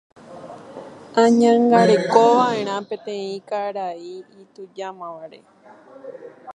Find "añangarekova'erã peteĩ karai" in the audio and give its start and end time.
1.23-4.11